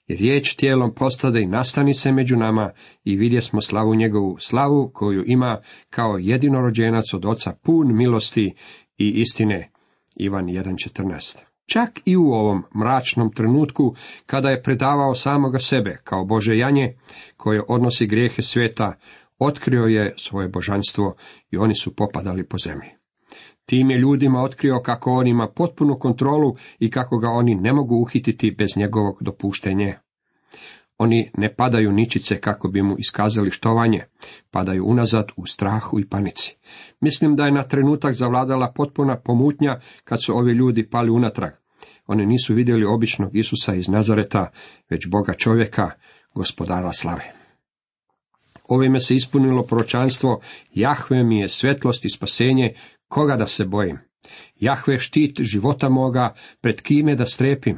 I 0.07 0.15
riječ 0.15 0.55
tijelom 0.55 0.95
postade 0.95 1.41
i 1.41 1.47
nastani 1.47 1.93
se 1.93 2.11
među 2.11 2.37
nama 2.37 2.71
i 3.03 3.15
vidje 3.15 3.41
smo 3.41 3.61
slavu 3.61 3.95
njegovu, 3.95 4.37
slavu 4.39 4.91
koju 4.93 5.23
ima 5.27 5.61
kao 5.89 6.17
jedinorođenac 6.17 7.13
od 7.13 7.25
oca 7.25 7.53
pun 7.63 7.97
milosti 7.97 8.55
i 8.97 9.09
istine. 9.09 9.71
Ivan 10.15 10.45
1.14 10.45 11.43
Čak 11.65 11.89
i 12.05 12.17
u 12.17 12.23
ovom 12.23 12.63
mračnom 12.75 13.33
trenutku, 13.33 13.95
kada 14.25 14.49
je 14.49 14.63
predavao 14.63 15.15
samoga 15.15 15.59
sebe 15.59 15.97
kao 16.03 16.25
Bože 16.25 16.57
janje, 16.57 16.93
koje 17.37 17.63
odnosi 17.67 18.07
grijehe 18.07 18.41
svijeta, 18.41 18.93
otkrio 19.37 19.83
je 19.83 20.13
svoje 20.17 20.47
božanstvo 20.47 21.15
i 21.51 21.57
oni 21.57 21.75
su 21.75 21.95
popadali 21.95 22.47
po 22.47 22.57
zemlji. 22.57 22.98
Tim 23.69 23.91
je 23.91 23.97
ljudima 23.97 24.41
otkrio 24.41 24.79
kako 24.79 25.11
on 25.11 25.27
ima 25.27 25.47
potpunu 25.47 25.99
kontrolu 25.99 26.55
i 26.79 26.91
kako 26.91 27.17
ga 27.17 27.27
oni 27.27 27.55
ne 27.55 27.73
mogu 27.73 27.95
uhititi 27.95 28.55
bez 28.57 28.77
njegovog 28.77 29.17
dopuštenja. 29.21 29.99
Oni 30.97 31.31
ne 31.37 31.55
padaju 31.55 31.91
ničice 31.91 32.41
kako 32.41 32.67
bi 32.67 32.81
mu 32.81 32.95
iskazali 32.97 33.51
štovanje, 33.51 34.03
padaju 34.51 34.85
unazad 34.85 35.31
u 35.35 35.45
strahu 35.45 35.99
i 35.99 36.09
panici. 36.09 36.55
Mislim 37.01 37.35
da 37.35 37.45
je 37.45 37.51
na 37.51 37.63
trenutak 37.63 38.13
zavladala 38.13 38.71
potpuna 38.75 39.17
pomutnja 39.19 39.79
kad 40.03 40.23
su 40.23 40.37
ovi 40.37 40.53
ljudi 40.53 40.89
pali 40.89 41.11
unatrag. 41.11 41.51
Oni 42.07 42.25
nisu 42.25 42.53
vidjeli 42.53 42.85
običnog 42.85 43.35
Isusa 43.35 43.75
iz 43.75 43.89
Nazareta, 43.89 44.51
već 44.89 45.07
Boga 45.07 45.33
čovjeka, 45.33 45.91
gospodara 46.35 46.91
slave. 46.91 47.31
Ovime 48.69 48.99
se 48.99 49.15
ispunilo 49.15 49.63
proročanstvo, 49.63 50.39
Jahve 50.73 51.23
mi 51.23 51.39
je 51.39 51.49
svetlost 51.49 52.05
i 52.05 52.09
spasenje, 52.09 52.73
koga 53.09 53.35
da 53.35 53.45
se 53.45 53.65
bojim. 53.65 53.97
Jahve 54.55 54.99
štit 54.99 55.41
života 55.41 55.89
moga, 55.89 56.33
pred 56.61 56.81
kime 56.81 57.15
da 57.15 57.25
strepim. 57.25 57.77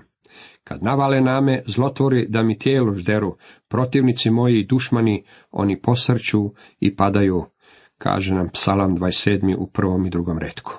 Kad 0.64 0.84
navale 0.84 1.22
name 1.22 1.64
zlotvori 1.66 2.26
da 2.30 2.44
mi 2.44 2.58
tijelo 2.58 2.96
žderu, 2.96 3.38
protivnici 3.68 4.30
moji 4.30 4.60
i 4.60 4.66
dušmani, 4.66 5.24
oni 5.52 5.82
posrću 5.82 6.40
i 6.80 6.96
padaju, 6.96 7.46
kaže 7.98 8.34
nam 8.34 8.50
psalam 8.50 8.98
27. 8.98 9.56
u 9.58 9.68
prvom 9.68 10.06
i 10.06 10.10
drugom 10.10 10.40
redku. 10.40 10.74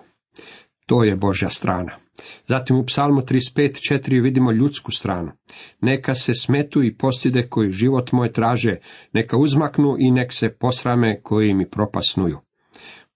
To 0.87 1.05
je 1.05 1.17
Božja 1.17 1.49
strana. 1.49 1.99
Zatim 2.47 2.77
u 2.77 2.87
psalmu 2.87 3.21
35.4 3.21 4.23
vidimo 4.23 4.53
ljudsku 4.53 4.93
stranu. 4.93 5.33
Neka 5.81 6.15
se 6.15 6.35
smetu 6.35 6.83
i 6.83 6.97
postide 6.97 7.49
koji 7.49 7.71
život 7.71 8.13
moj 8.13 8.33
traže, 8.33 8.77
neka 9.13 9.37
uzmaknu 9.37 9.97
i 9.99 10.11
nek 10.11 10.33
se 10.33 10.57
posrame 10.61 11.21
koji 11.23 11.55
mi 11.55 11.71
propasnuju. 11.71 12.39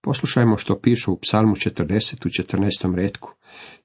Poslušajmo 0.07 0.57
što 0.57 0.79
piše 0.79 1.11
u 1.11 1.19
psalmu 1.19 1.55
40 1.55 2.25
u 2.25 2.29
14. 2.29 2.95
redku. 2.95 3.31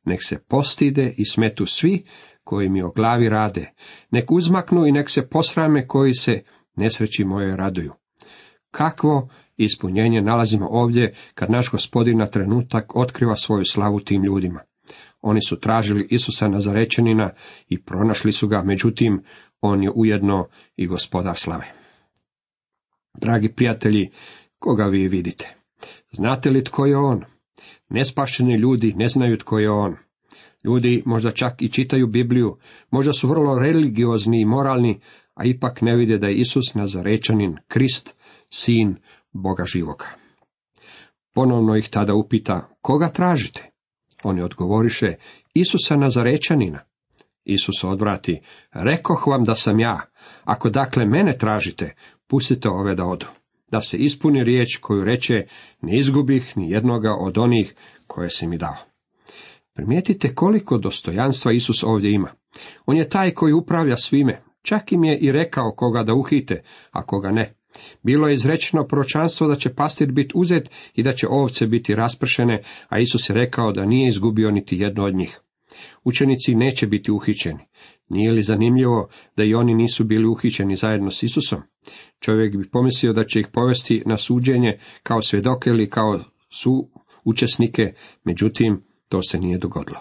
Nek 0.05 0.21
se 0.23 0.39
postide 0.49 1.15
i 1.17 1.25
smetu 1.25 1.67
svi 1.67 2.05
koji 2.45 2.69
mi 2.69 2.83
o 2.83 2.91
glavi 2.91 3.29
rade. 3.29 3.73
Nek 4.11 4.31
uzmaknu 4.31 4.87
i 4.87 4.93
nek 4.93 5.11
se 5.11 5.29
posrame 5.29 5.87
koji 5.87 6.15
se 6.15 6.43
nesreći 6.77 7.25
moje 7.25 7.57
raduju. 7.57 7.93
Kakvo 8.71 9.29
ispunjenje 9.57 10.23
nalazimo 10.23 10.69
ovdje 10.71 11.15
kad 11.35 11.51
naš 11.51 11.71
gospodin 11.71 12.19
na 12.19 12.27
trenutak 12.27 12.97
otkriva 12.97 13.37
svoju 13.37 13.65
slavu 13.65 14.01
tim 14.01 14.25
ljudima. 14.25 14.61
Oni 15.21 15.41
su 15.49 15.61
tražili 15.61 16.07
Isusa 16.11 16.49
Nazarečanina 16.49 17.31
i 17.69 17.83
pronašli 17.83 18.33
su 18.33 18.49
ga, 18.49 18.63
međutim, 18.63 19.23
on 19.61 19.83
je 19.83 19.91
ujedno 19.95 20.49
i 20.77 20.87
gospodar 20.87 21.37
slave. 21.37 21.73
Dragi 23.21 23.53
prijatelji, 23.57 24.11
koga 24.59 24.85
vi 24.85 25.09
vidite? 25.09 25.62
Znate 26.13 26.51
li 26.51 26.65
tko 26.65 26.87
je 26.87 26.97
on? 26.97 27.25
Nespašeni 27.89 28.57
ljudi 28.57 28.93
ne 28.97 29.09
znaju 29.09 29.39
tko 29.39 29.59
je 29.59 29.71
on. 29.71 29.97
Ljudi 30.65 31.03
možda 31.07 31.31
čak 31.31 31.63
i 31.63 31.69
čitaju 31.69 32.07
Bibliju, 32.07 32.57
možda 32.91 33.13
su 33.13 33.29
vrlo 33.29 33.59
religiozni 33.59 34.41
i 34.41 34.45
moralni, 34.45 35.01
a 35.35 35.45
ipak 35.45 35.83
ne 35.83 35.97
vide 35.97 36.19
da 36.19 36.27
je 36.27 36.35
Isus 36.35 36.75
Nazarečanin, 36.75 37.57
Krist, 37.69 38.15
sin 38.51 38.97
Boga 39.33 39.65
živoga. 39.65 40.07
Ponovno 41.35 41.77
ih 41.77 41.89
tada 41.89 42.15
upita, 42.15 42.69
koga 42.81 43.09
tražite? 43.09 43.71
Oni 44.25 44.43
odgovoriše, 44.43 45.15
Isusa 45.55 45.97
Nazarečanina. 45.97 46.79
Isus 47.45 47.85
odvrati, 47.85 48.41
rekoh 48.73 49.27
vam 49.27 49.45
da 49.45 49.55
sam 49.55 49.81
ja, 49.81 50.01
ako 50.45 50.71
dakle 50.71 51.07
mene 51.07 51.39
tražite, 51.39 51.95
pustite 52.29 52.69
ove 52.69 52.95
da 52.95 53.05
odu. 53.05 53.27
Da 53.73 53.81
se 53.81 53.97
ispuni 53.97 54.45
riječ 54.45 54.77
koju 54.77 55.05
reče, 55.05 55.47
ne 55.83 55.97
izgubih 55.97 56.57
ni 56.57 56.71
jednoga 56.71 57.15
od 57.15 57.39
onih 57.39 57.75
koje 58.07 58.31
si 58.31 58.47
mi 58.47 58.59
dao. 58.59 58.77
Primijetite 59.75 60.35
koliko 60.35 60.79
dostojanstva 60.79 61.53
Isus 61.53 61.83
ovdje 61.83 62.13
ima. 62.13 62.33
On 62.87 62.97
je 62.97 63.09
taj 63.09 63.31
koji 63.31 63.53
upravlja 63.53 63.97
svime, 63.97 64.43
čak 64.63 64.93
im 64.93 65.05
je 65.05 65.19
i 65.19 65.33
rekao 65.33 65.75
koga 65.77 66.03
da 66.03 66.15
uhite, 66.15 66.63
a 66.91 67.07
koga 67.07 67.31
ne. 67.31 67.55
Bilo 68.03 68.29
je 68.29 68.35
izrečeno 68.35 68.87
proročanstvo 68.87 69.47
da 69.47 69.57
će 69.57 69.75
pastir 69.75 70.13
biti 70.13 70.33
uzet 70.35 70.71
i 70.95 71.03
da 71.03 71.13
će 71.13 71.27
ovce 71.29 71.67
biti 71.67 71.95
raspršene, 71.95 72.63
a 72.89 72.99
Isus 72.99 73.31
je 73.31 73.35
rekao 73.35 73.73
da 73.73 73.87
nije 73.87 74.09
izgubio 74.09 74.51
niti 74.51 74.79
jedno 74.79 75.05
od 75.05 75.15
njih. 75.15 75.41
Učenici 76.05 76.55
neće 76.55 76.87
biti 76.87 77.13
uhićeni. 77.13 77.67
Nije 78.09 78.33
li 78.33 78.43
zanimljivo 78.43 79.09
da 79.37 79.45
i 79.45 79.55
oni 79.55 79.75
nisu 79.75 80.05
bili 80.05 80.27
uhićeni 80.27 80.77
zajedno 80.77 81.11
s 81.11 81.23
Isusom? 81.23 81.63
Čovjek 82.21 82.57
bi 82.57 82.71
pomislio 82.71 83.13
da 83.13 83.25
će 83.25 83.41
ih 83.41 83.47
povesti 83.53 84.03
na 84.07 84.17
suđenje 84.17 84.79
kao 85.03 85.23
svjedoke 85.23 85.71
ili 85.71 85.91
kao 85.91 86.21
su 86.51 86.89
učesnike, 87.25 87.93
međutim, 88.25 88.85
to 89.09 89.23
se 89.23 89.39
nije 89.39 89.59
dogodilo. 89.59 90.01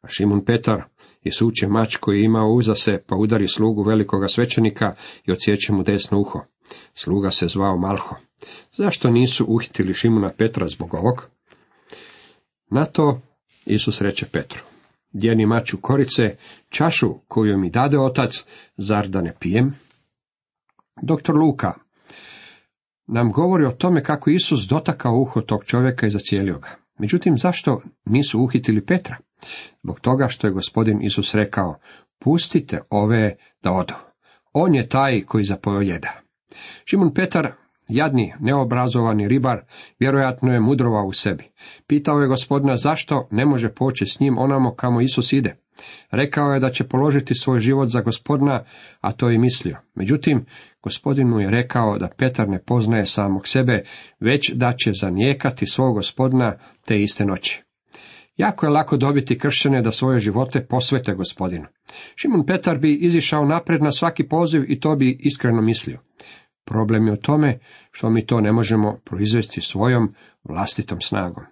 A 0.00 0.08
Šimun 0.08 0.44
Petar 0.44 0.82
suče 1.30 1.68
mač 1.68 1.96
koji 1.96 2.18
je 2.18 2.24
imao 2.24 2.52
uza 2.52 2.74
se, 2.74 3.02
pa 3.06 3.16
udari 3.16 3.48
slugu 3.48 3.82
velikoga 3.82 4.28
svećenika 4.28 4.94
i 5.24 5.32
odsjeće 5.32 5.72
mu 5.72 5.82
desno 5.82 6.20
uho. 6.20 6.40
Sluga 6.94 7.30
se 7.30 7.48
zvao 7.48 7.76
Malho. 7.76 8.16
Zašto 8.78 9.10
nisu 9.10 9.44
uhitili 9.48 9.94
Šimuna 9.94 10.30
Petra 10.38 10.68
zbog 10.68 10.94
ovog? 10.94 11.28
Na 12.70 12.84
to 12.84 13.20
Isus 13.66 14.00
reče 14.00 14.26
Petru. 14.32 14.75
Djeni 15.18 15.46
mač 15.46 15.74
u 15.74 15.80
korice, 15.80 16.36
čašu 16.68 17.14
koju 17.28 17.58
mi 17.58 17.70
dade 17.70 17.98
otac, 17.98 18.44
zar 18.76 19.08
da 19.08 19.20
ne 19.20 19.34
pijem? 19.40 19.74
Doktor 21.02 21.36
Luka 21.36 21.72
nam 23.06 23.32
govori 23.32 23.64
o 23.64 23.72
tome 23.72 24.02
kako 24.02 24.30
Isus 24.30 24.60
dotakao 24.68 25.12
uho 25.12 25.40
tog 25.40 25.64
čovjeka 25.64 26.06
i 26.06 26.10
zacijelio 26.10 26.58
ga. 26.58 26.68
Međutim, 26.98 27.38
zašto 27.38 27.82
nisu 28.04 28.40
uhitili 28.40 28.86
Petra? 28.86 29.16
Zbog 29.82 30.00
toga 30.00 30.28
što 30.28 30.46
je 30.46 30.52
gospodin 30.52 31.02
Isus 31.02 31.34
rekao, 31.34 31.78
pustite 32.18 32.80
ove 32.90 33.36
da 33.62 33.72
odu. 33.72 33.94
On 34.52 34.74
je 34.74 34.88
taj 34.88 35.22
koji 35.22 35.44
zapojeda. 35.44 36.12
Šimun 36.84 37.14
Petar, 37.14 37.52
jadni, 37.88 38.34
neobrazovani 38.40 39.28
ribar, 39.28 39.60
vjerojatno 39.98 40.52
je 40.52 40.60
mudrovao 40.60 41.06
u 41.06 41.12
sebi. 41.12 41.44
Pitao 41.86 42.20
je 42.20 42.28
gospodina 42.28 42.76
zašto 42.76 43.28
ne 43.30 43.46
može 43.46 43.68
poći 43.68 44.06
s 44.06 44.20
njim 44.20 44.38
onamo 44.38 44.74
kamo 44.74 45.00
Isus 45.00 45.32
ide. 45.32 45.56
Rekao 46.10 46.52
je 46.52 46.60
da 46.60 46.70
će 46.70 46.84
položiti 46.84 47.34
svoj 47.34 47.60
život 47.60 47.88
za 47.88 48.00
gospodina, 48.00 48.64
a 49.00 49.12
to 49.12 49.28
je 49.28 49.38
mislio. 49.38 49.76
Međutim, 49.94 50.46
gospodin 50.82 51.28
mu 51.28 51.40
je 51.40 51.50
rekao 51.50 51.98
da 51.98 52.08
Petar 52.18 52.48
ne 52.48 52.62
poznaje 52.62 53.06
samog 53.06 53.48
sebe, 53.48 53.84
već 54.20 54.52
da 54.54 54.72
će 54.72 54.92
zanijekati 54.92 55.66
svog 55.66 55.94
gospodina 55.94 56.58
te 56.86 57.00
iste 57.00 57.24
noći. 57.24 57.62
Jako 58.36 58.66
je 58.66 58.70
lako 58.70 58.96
dobiti 58.96 59.38
kršćane 59.38 59.82
da 59.82 59.90
svoje 59.90 60.20
živote 60.20 60.66
posvete 60.66 61.14
gospodinu. 61.14 61.66
Šimon 62.16 62.46
Petar 62.46 62.78
bi 62.78 62.94
izišao 62.94 63.44
napred 63.44 63.82
na 63.82 63.90
svaki 63.90 64.28
poziv 64.28 64.64
i 64.68 64.80
to 64.80 64.96
bi 64.96 65.18
iskreno 65.20 65.62
mislio. 65.62 66.00
Problem 66.66 67.06
je 67.06 67.12
u 67.12 67.16
tome 67.16 67.58
što 67.90 68.10
mi 68.10 68.26
to 68.26 68.40
ne 68.40 68.52
možemo 68.52 68.98
proizvesti 69.04 69.60
svojom 69.60 70.14
vlastitom 70.44 71.00
snagom. 71.00 71.44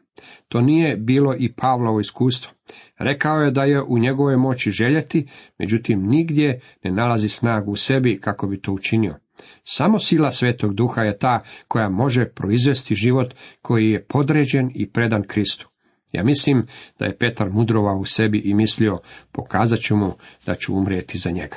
To 0.49 0.61
nije 0.61 0.97
bilo 0.97 1.35
i 1.39 1.53
Pavlovo 1.53 2.01
iskustvo. 2.01 2.53
Rekao 2.99 3.37
je 3.37 3.51
da 3.51 3.65
je 3.65 3.83
u 3.83 3.99
njegovoj 3.99 4.37
moći 4.37 4.71
željeti, 4.71 5.29
međutim 5.59 6.07
nigdje 6.07 6.61
ne 6.85 6.91
nalazi 6.91 7.29
snagu 7.29 7.71
u 7.71 7.77
sebi 7.77 8.21
kako 8.21 8.47
bi 8.47 8.61
to 8.61 8.73
učinio. 8.73 9.17
Samo 9.65 9.99
sila 9.99 10.31
Svetog 10.31 10.75
Duha 10.75 11.03
je 11.03 11.19
ta 11.19 11.43
koja 11.69 11.89
može 11.89 12.29
proizvesti 12.29 12.95
život 12.95 13.35
koji 13.63 13.91
je 13.91 14.05
podređen 14.05 14.71
i 14.75 14.91
predan 14.91 15.23
Kristu. 15.23 15.69
Ja 16.13 16.25
mislim 16.25 16.67
da 16.99 17.07
je 17.07 17.19
Petar 17.19 17.51
mudrovao 17.51 17.97
u 17.97 18.05
sebi 18.05 18.39
i 18.39 18.55
mislio, 18.55 18.99
pokazat 19.33 19.79
ću 19.79 19.97
mu 19.97 20.13
da 20.47 20.55
ću 20.55 20.75
umrijeti 20.75 21.19
za 21.19 21.31
njega. 21.31 21.57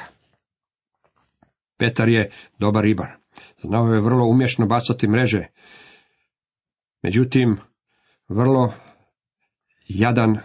Petar 1.78 2.10
je 2.10 2.32
dobar 2.60 2.84
ribar. 2.84 3.27
Znao 3.64 3.94
je 3.94 4.02
vrlo 4.02 4.26
umješno 4.26 4.66
bacati 4.66 5.08
mreže. 5.08 5.48
Međutim, 7.04 7.58
vrlo 8.30 8.74
jadan 9.88 10.38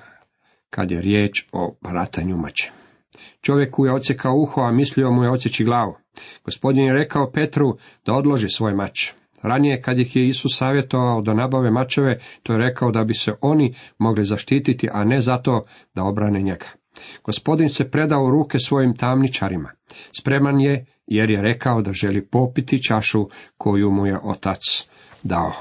kad 0.71 0.91
je 0.91 1.03
riječ 1.03 1.45
o 1.53 1.77
baratanju 1.81 2.37
mače. 2.37 2.71
Čovjeku 3.41 3.87
je 3.87 3.93
ocekao 3.93 4.37
uho, 4.37 4.61
a 4.61 4.73
mislio 4.73 5.11
mu 5.11 5.25
je 5.25 5.31
odsjeći 5.31 5.65
glavu. 5.65 5.97
Gospodin 6.45 6.85
je 6.85 6.93
rekao 6.93 7.31
Petru 7.31 7.77
da 8.07 8.15
odloži 8.15 8.49
svoj 8.49 8.75
mač. 8.75 9.13
Ranije, 9.43 9.83
kad 9.83 9.99
ih 9.99 10.17
je 10.17 10.29
Isus 10.29 10.59
savjetovao 10.59 11.23
da 11.23 11.35
nabave 11.35 11.71
mačeve, 11.71 12.21
to 12.43 12.53
je 12.53 12.59
rekao 12.59 12.91
da 12.91 13.05
bi 13.05 13.15
se 13.15 13.33
oni 13.41 13.75
mogli 13.99 14.25
zaštititi, 14.25 14.89
a 14.93 15.05
ne 15.05 15.21
zato 15.21 15.65
da 15.95 16.05
obrane 16.05 16.43
njega. 16.43 16.67
Gospodin 17.25 17.69
se 17.69 17.91
predao 17.91 18.25
u 18.25 18.31
ruke 18.31 18.59
svojim 18.59 18.97
tamničarima. 18.97 19.71
Spreman 20.19 20.61
je 20.61 20.87
jer 21.15 21.31
je 21.31 21.43
rekao 21.43 21.83
da 21.83 21.93
želi 21.93 22.27
popiti 22.27 22.83
čašu 22.83 23.29
koju 23.57 23.91
mu 23.91 24.07
je 24.07 24.19
otac 24.23 24.61
dao. 25.23 25.53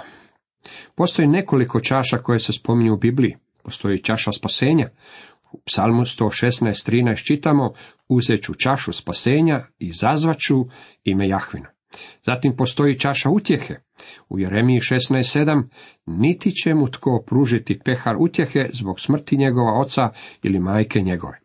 Postoji 0.96 1.27
nekoliko 1.27 1.79
čaša 1.79 2.17
koje 2.17 2.39
se 2.39 2.53
spominju 2.53 2.93
u 2.93 2.98
Bibliji. 2.98 3.36
Postoji 3.63 4.03
čaša 4.03 4.31
spasenja. 4.31 4.89
U 5.51 5.62
psalmu 5.65 6.01
116.13 6.01 7.25
čitamo, 7.27 7.74
uzet 8.10 8.43
ću 8.43 8.53
čašu 8.53 8.91
spasenja 8.91 9.60
i 9.79 9.91
zazvaću 9.93 10.65
ime 11.03 11.27
Jahvina. 11.27 11.70
Zatim 12.25 12.55
postoji 12.55 13.00
čaša 13.00 13.29
utjehe. 13.29 13.75
U 14.29 14.39
Jeremiji 14.39 14.79
16.7 14.79 15.63
niti 16.05 16.51
će 16.51 16.74
mu 16.74 16.88
tko 16.88 17.24
pružiti 17.27 17.79
pehar 17.86 18.15
utjehe 18.20 18.70
zbog 18.74 19.00
smrti 19.00 19.38
njegova 19.38 19.79
oca 19.79 20.10
ili 20.43 20.60
majke 20.60 21.01
njegove. 21.01 21.39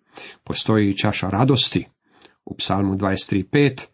Postoji 0.45 0.91
i 0.91 0.97
čaša 0.97 1.29
radosti. 1.29 1.87
U 2.47 2.57
psalmu 2.57 2.95
23.5 2.95 3.87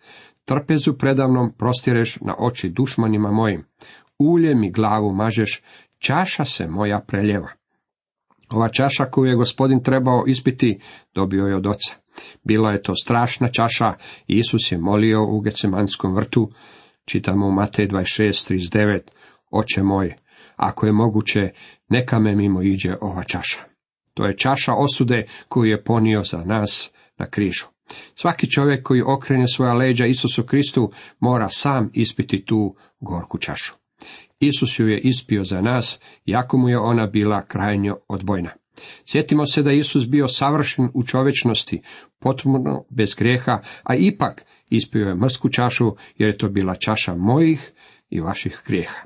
trpezu 0.44 0.92
predavnom 0.98 1.52
prostireš 1.58 2.18
na 2.20 2.34
oči 2.38 2.68
dušmanima 2.68 3.30
mojim. 3.30 3.64
Ulje 4.18 4.54
mi 4.54 4.70
glavu 4.70 5.14
mažeš, 5.14 5.62
čaša 5.98 6.44
se 6.44 6.66
moja 6.66 7.00
preljeva. 7.06 7.48
Ova 8.50 8.68
čaša 8.68 9.04
koju 9.04 9.30
je 9.30 9.36
gospodin 9.36 9.82
trebao 9.82 10.24
ispiti, 10.26 10.80
dobio 11.14 11.46
je 11.46 11.56
od 11.56 11.66
oca. 11.66 11.94
Bila 12.42 12.72
je 12.72 12.82
to 12.82 12.94
strašna 12.94 13.48
čaša, 13.48 13.94
Isus 14.26 14.72
je 14.72 14.78
molio 14.78 15.24
u 15.24 15.40
Gecemanskom 15.40 16.14
vrtu, 16.14 16.50
čitamo 17.04 17.46
u 17.46 17.52
Matej 17.52 17.88
26.39, 17.88 19.00
Oče 19.50 19.82
moj, 19.82 20.14
ako 20.56 20.86
je 20.86 20.92
moguće, 20.92 21.40
neka 21.88 22.18
me 22.18 22.36
mimo 22.36 22.62
iđe 22.62 22.96
ova 23.00 23.24
čaša. 23.24 23.58
To 24.14 24.26
je 24.26 24.36
čaša 24.36 24.72
osude 24.74 25.26
koju 25.48 25.70
je 25.70 25.84
ponio 25.84 26.22
za 26.24 26.38
nas 26.38 26.90
na 27.18 27.26
križu. 27.26 27.71
Svaki 28.14 28.50
čovjek 28.50 28.82
koji 28.82 29.02
okrene 29.02 29.48
svoja 29.48 29.74
leđa 29.74 30.06
Isusu 30.06 30.42
Kristu 30.42 30.92
mora 31.20 31.48
sam 31.48 31.90
ispiti 31.92 32.44
tu 32.44 32.76
gorku 33.00 33.38
čašu. 33.38 33.74
Isus 34.40 34.78
ju 34.78 34.88
je 34.88 35.00
ispio 35.00 35.44
za 35.44 35.60
nas, 35.60 36.00
jako 36.24 36.58
mu 36.58 36.68
je 36.68 36.78
ona 36.78 37.06
bila 37.06 37.46
krajnjo 37.46 37.96
odbojna. 38.08 38.50
Sjetimo 39.06 39.46
se 39.46 39.62
da 39.62 39.70
je 39.70 39.78
Isus 39.78 40.08
bio 40.08 40.28
savršen 40.28 40.88
u 40.94 41.02
čovečnosti, 41.02 41.82
potpuno 42.18 42.84
bez 42.90 43.14
grijeha, 43.14 43.60
a 43.82 43.94
ipak 43.94 44.44
ispio 44.70 45.08
je 45.08 45.14
mrsku 45.14 45.48
čašu, 45.48 45.96
jer 46.18 46.28
je 46.28 46.38
to 46.38 46.48
bila 46.48 46.74
čaša 46.74 47.14
mojih 47.14 47.72
i 48.10 48.20
vaših 48.20 48.62
grijeha. 48.66 49.02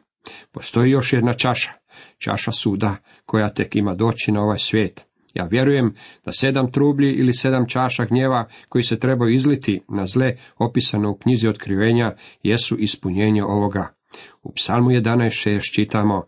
Postoji 0.53 0.91
još 0.91 1.13
jedna 1.13 1.35
čaša, 1.35 1.73
čaša 2.19 2.51
suda, 2.51 2.97
koja 3.27 3.55
tek 3.55 3.77
ima 3.77 3.95
doći 3.95 4.33
na 4.33 4.43
ovaj 4.43 4.59
svijet. 4.59 5.06
Ja 5.37 5.45
vjerujem 5.51 5.95
da 6.25 6.33
sedam 6.33 6.73
trublji 6.73 7.13
ili 7.13 7.33
sedam 7.33 7.69
čaša 7.69 8.05
gnjeva 8.05 8.49
koji 8.69 8.83
se 8.83 8.99
trebaju 8.99 9.35
izliti 9.35 9.81
na 9.89 10.07
zle 10.07 10.37
opisano 10.59 11.11
u 11.11 11.19
knjizi 11.19 11.49
otkrivenja 11.49 12.13
jesu 12.43 12.77
ispunjenje 12.79 13.45
ovoga. 13.45 13.95
U 14.43 14.53
psalmu 14.53 14.91
11.6 14.91 15.75
čitamo 15.75 16.25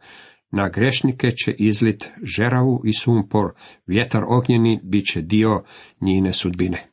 na 0.51 0.69
grešnike 0.69 1.31
će 1.31 1.55
izlit 1.59 2.09
žeravu 2.23 2.83
i 2.85 2.93
sumpor, 2.93 3.53
vjetar 3.87 4.23
ognjeni 4.29 4.81
bit 4.83 5.05
će 5.13 5.23
dio 5.23 5.63
njine 6.01 6.33
sudbine. 6.33 6.89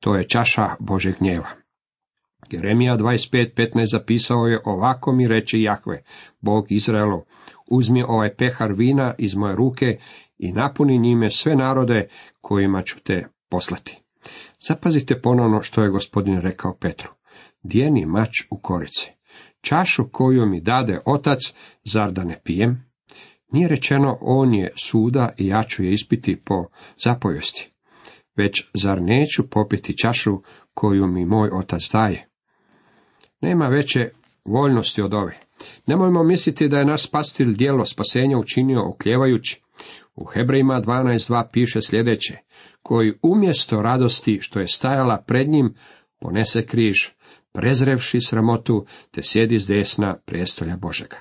To 0.00 0.16
je 0.16 0.28
čaša 0.28 0.76
Božeg 0.80 1.14
gnjeva. 1.18 1.48
Jeremija 2.50 2.96
25.15 2.96 3.90
zapisao 3.92 4.46
je 4.46 4.60
ovako 4.64 5.12
mi 5.12 5.28
reče 5.28 5.60
Jahve, 5.60 6.02
Bog 6.40 6.66
Izraelo, 6.68 7.24
uzmi 7.70 8.02
ovaj 8.02 8.34
pehar 8.34 8.72
vina 8.72 9.14
iz 9.18 9.34
moje 9.34 9.56
ruke 9.56 9.98
i 10.38 10.52
napuni 10.52 10.98
njime 10.98 11.30
sve 11.30 11.56
narode 11.56 12.08
kojima 12.40 12.82
ću 12.82 13.00
te 13.00 13.26
poslati. 13.50 14.02
Zapazite 14.68 15.20
ponovno 15.20 15.62
što 15.62 15.82
je 15.82 15.90
gospodin 15.90 16.40
rekao 16.40 16.76
Petru. 16.80 17.10
Dijeni 17.62 18.06
mač 18.06 18.30
u 18.50 18.60
korici. 18.60 19.12
Čašu 19.60 20.08
koju 20.12 20.46
mi 20.46 20.60
dade 20.60 21.00
otac, 21.04 21.54
zar 21.84 22.12
da 22.12 22.24
ne 22.24 22.40
pijem? 22.44 22.86
Nije 23.52 23.68
rečeno 23.68 24.18
on 24.20 24.54
je 24.54 24.72
suda 24.76 25.32
i 25.38 25.46
ja 25.46 25.64
ću 25.68 25.84
je 25.84 25.90
ispiti 25.90 26.42
po 26.44 26.66
zapovesti. 27.04 27.72
Već 28.36 28.70
zar 28.74 29.02
neću 29.02 29.50
popiti 29.50 29.98
čašu 29.98 30.42
koju 30.74 31.06
mi 31.06 31.24
moj 31.24 31.50
otac 31.52 31.90
daje? 31.92 32.28
Nema 33.40 33.68
veće 33.68 34.10
voljnosti 34.44 35.02
od 35.02 35.14
ove. 35.14 35.45
Nemojmo 35.86 36.22
misliti 36.22 36.68
da 36.68 36.78
je 36.78 36.84
naš 36.84 37.02
spastilj 37.02 37.54
dijelo 37.54 37.84
spasenja 37.84 38.38
učinio 38.38 38.88
okljevajući. 38.88 39.62
U 40.14 40.24
Hebrejima 40.24 40.82
12.2 40.82 41.44
piše 41.52 41.80
sljedeće, 41.82 42.36
koji 42.82 43.18
umjesto 43.22 43.82
radosti 43.82 44.38
što 44.40 44.60
je 44.60 44.68
stajala 44.68 45.24
pred 45.26 45.48
njim, 45.48 45.74
ponese 46.20 46.66
križ, 46.66 46.96
prezrevši 47.52 48.20
sramotu, 48.20 48.86
te 49.10 49.22
sjedi 49.22 49.58
s 49.58 49.66
desna 49.66 50.16
prijestolja 50.26 50.76
Božega. 50.76 51.16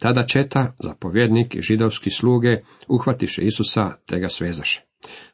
Tada 0.00 0.26
četa, 0.26 0.74
zapovjednik 0.78 1.54
i 1.54 1.60
židovski 1.60 2.10
sluge 2.10 2.56
uhvatiše 2.88 3.42
Isusa, 3.42 3.92
te 4.06 4.18
ga 4.18 4.28
svezaše. 4.28 4.82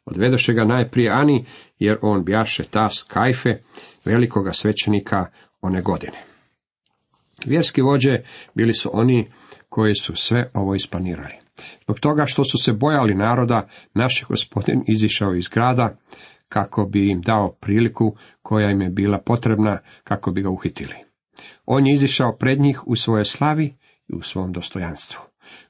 Odvedoše 0.05 0.53
ga 0.53 0.65
najprije 0.65 1.11
Ani, 1.11 1.45
jer 1.79 1.99
on 2.03 2.25
bjaše 2.25 2.65
tas 2.65 3.03
Kajfe, 3.09 3.59
velikoga 4.05 4.53
svećenika 4.53 5.27
one 5.61 5.83
godine. 5.83 6.32
Vjerski 7.47 7.83
vođe 7.83 8.19
bili 8.55 8.75
su 8.75 8.91
oni 8.93 9.31
koji 9.69 9.95
su 9.95 10.17
sve 10.17 10.51
ovo 10.55 10.75
isplanirali. 10.75 11.35
Zbog 11.85 12.01
toga 12.01 12.27
što 12.27 12.45
su 12.45 12.59
se 12.59 12.73
bojali 12.73 13.15
naroda, 13.15 13.69
naš 13.95 14.25
gospodin 14.29 14.85
izišao 14.89 15.35
iz 15.35 15.49
grada 15.49 15.97
kako 16.49 16.87
bi 16.87 17.11
im 17.11 17.21
dao 17.21 17.53
priliku 17.61 18.17
koja 18.43 18.71
im 18.71 18.83
je 18.83 18.91
bila 18.91 19.19
potrebna 19.19 19.79
kako 20.05 20.31
bi 20.31 20.43
ga 20.43 20.51
uhitili. 20.51 20.95
On 21.67 21.87
je 21.87 21.95
izišao 21.95 22.37
pred 22.37 22.61
njih 22.61 22.87
u 22.87 22.97
svoje 22.97 23.25
slavi 23.25 23.77
i 24.09 24.15
u 24.15 24.23
svom 24.23 24.53
dostojanstvu. 24.53 25.21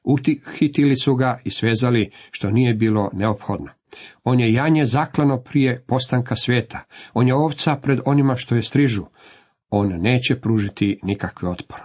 Uhitili 0.04 0.96
su 0.96 1.14
ga 1.14 1.40
i 1.44 1.50
svezali 1.50 2.10
što 2.30 2.50
nije 2.50 2.74
bilo 2.74 3.10
neophodno. 3.12 3.68
On 4.24 4.40
je 4.40 4.52
janje 4.52 4.84
zaklano 4.84 5.42
prije 5.42 5.84
postanka 5.88 6.36
svijeta. 6.36 6.84
On 7.14 7.28
je 7.28 7.34
ovca 7.34 7.76
pred 7.82 8.00
onima 8.04 8.34
što 8.34 8.54
je 8.54 8.62
strižu. 8.62 9.04
On 9.74 9.88
neće 10.00 10.40
pružiti 10.40 10.98
nikakve 11.02 11.48
otpor. 11.48 11.80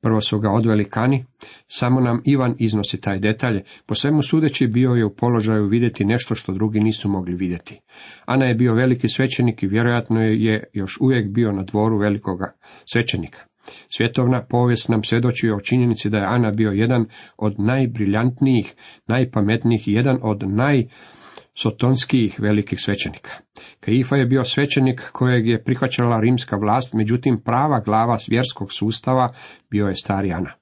Prvo 0.00 0.20
su 0.20 0.38
ga 0.38 0.50
odveli 0.50 0.84
kani, 0.84 1.24
samo 1.66 2.00
nam 2.00 2.22
Ivan 2.24 2.54
iznosi 2.58 3.00
taj 3.00 3.18
detalj, 3.18 3.62
po 3.86 3.94
svemu 3.94 4.22
sudeći 4.22 4.66
bio 4.66 4.90
je 4.90 5.04
u 5.04 5.14
položaju 5.14 5.68
vidjeti 5.68 6.04
nešto 6.04 6.34
što 6.34 6.52
drugi 6.52 6.80
nisu 6.80 7.08
mogli 7.08 7.34
vidjeti. 7.34 7.80
Ana 8.26 8.44
je 8.44 8.54
bio 8.54 8.74
veliki 8.74 9.08
svećenik 9.08 9.62
i 9.62 9.66
vjerojatno 9.66 10.20
je 10.20 10.64
još 10.72 10.98
uvijek 11.00 11.32
bio 11.34 11.52
na 11.52 11.62
dvoru 11.62 11.98
velikoga 11.98 12.52
svećenika. 12.92 13.40
Svjetovna 13.96 14.44
povijest 14.48 14.88
nam 14.88 15.04
svjedoči 15.04 15.50
o 15.50 15.60
činjenici 15.60 16.10
da 16.10 16.18
je 16.18 16.26
Ana 16.26 16.50
bio 16.50 16.70
jedan 16.70 17.06
od 17.36 17.54
najbriljantnijih, 17.58 18.74
najpametnijih 19.06 19.88
i 19.88 19.92
jedan 19.92 20.18
od 20.22 20.42
najsotonskijih 21.54 22.40
velikih 22.40 22.80
svećenika. 22.80 23.30
Kaifa 23.80 24.16
je 24.16 24.26
bio 24.26 24.44
svećenik 24.44 25.10
kojeg 25.12 25.46
je 25.46 25.64
prihvaćala 25.64 26.20
rimska 26.20 26.56
vlast, 26.56 26.94
međutim 26.94 27.40
prava 27.44 27.80
glava 27.80 28.18
vjerskog 28.28 28.72
sustava 28.72 29.28
bio 29.70 29.86
je 29.86 29.94
stari 29.94 30.32
Ana. 30.32 30.52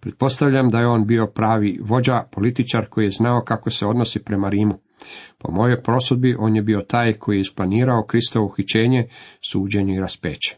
Pretpostavljam 0.00 0.68
da 0.68 0.80
je 0.80 0.86
on 0.86 1.06
bio 1.06 1.26
pravi 1.26 1.78
vođa, 1.82 2.24
političar 2.32 2.86
koji 2.90 3.04
je 3.04 3.10
znao 3.10 3.42
kako 3.44 3.70
se 3.70 3.86
odnosi 3.86 4.24
prema 4.24 4.48
Rimu. 4.48 4.74
Po 5.38 5.52
mojoj 5.52 5.82
prosudbi 5.82 6.36
on 6.38 6.56
je 6.56 6.62
bio 6.62 6.80
taj 6.88 7.12
koji 7.12 7.36
je 7.36 7.40
isplanirao 7.40 8.06
Kristovo 8.06 8.46
uhićenje, 8.46 9.08
suđenje 9.50 9.94
i 9.94 10.00
raspeće. 10.00 10.56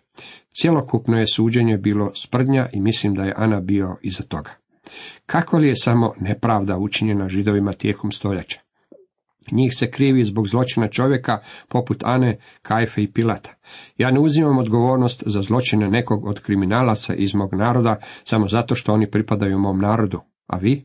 Cjelokupno 0.60 1.18
je 1.18 1.26
suđenje 1.26 1.76
bilo 1.78 2.12
sprdnja 2.14 2.68
i 2.72 2.80
mislim 2.80 3.14
da 3.14 3.22
je 3.22 3.34
Ana 3.36 3.60
bio 3.60 3.96
iza 4.02 4.22
toga. 4.22 4.50
Kakva 5.26 5.58
li 5.58 5.68
je 5.68 5.76
samo 5.76 6.12
nepravda 6.20 6.78
učinjena 6.78 7.28
židovima 7.28 7.72
tijekom 7.72 8.12
stoljeća? 8.12 8.63
Njih 9.52 9.72
se 9.76 9.90
krivi 9.90 10.24
zbog 10.24 10.48
zločina 10.48 10.88
čovjeka 10.88 11.38
poput 11.68 12.02
Ane, 12.04 12.38
Kajfe 12.62 13.02
i 13.02 13.12
Pilata. 13.12 13.54
Ja 13.96 14.10
ne 14.10 14.20
uzimam 14.20 14.58
odgovornost 14.58 15.22
za 15.26 15.42
zločine 15.42 15.90
nekog 15.90 16.26
od 16.26 16.40
kriminalaca 16.40 17.14
iz 17.14 17.34
mog 17.34 17.54
naroda 17.54 17.96
samo 18.24 18.48
zato 18.48 18.74
što 18.74 18.92
oni 18.92 19.10
pripadaju 19.10 19.58
mom 19.58 19.80
narodu. 19.80 20.20
A 20.46 20.56
vi? 20.56 20.84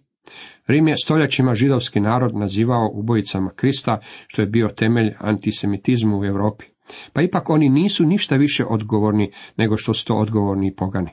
Rim 0.67 0.87
je 0.87 0.95
stoljećima 1.03 1.53
židovski 1.53 1.99
narod 1.99 2.35
nazivao 2.35 2.91
ubojicama 2.93 3.49
Krista, 3.49 3.99
što 4.27 4.41
je 4.41 4.47
bio 4.47 4.67
temelj 4.67 5.13
antisemitizmu 5.19 6.19
u 6.19 6.25
Europi. 6.25 6.65
Pa 7.13 7.21
ipak 7.21 7.49
oni 7.49 7.69
nisu 7.69 8.05
ništa 8.05 8.35
više 8.35 8.65
odgovorni 8.65 9.31
nego 9.57 9.77
što 9.77 9.93
su 9.93 10.05
to 10.05 10.15
odgovorni 10.15 10.67
i 10.67 10.75
pogani. 10.75 11.09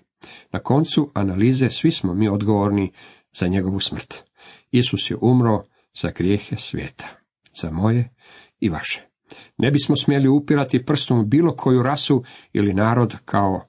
Na 0.53 0.61
koncu 0.61 1.11
analize 1.15 1.69
svi 1.69 1.91
smo 1.91 2.15
mi 2.15 2.29
odgovorni 2.29 2.93
za 3.37 3.47
njegovu 3.47 3.81
smrt. 3.81 4.15
Isus 4.71 5.11
je 5.11 5.17
umro 5.21 5.63
za 6.03 6.11
grijehe 6.11 6.57
svijeta, 6.57 7.16
za 7.61 7.71
moje 7.71 8.11
i 8.61 8.69
vaše. 8.69 9.07
Ne 9.59 9.71
bismo 9.71 9.97
smjeli 9.97 10.29
upirati 10.29 10.85
prstom 10.85 11.21
u 11.21 11.25
bilo 11.25 11.57
koju 11.57 11.83
rasu 11.83 12.25
ili 12.53 12.75
narod 12.75 13.17
kao 13.25 13.69